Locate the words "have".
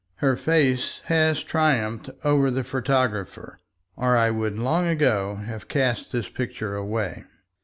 5.35-5.67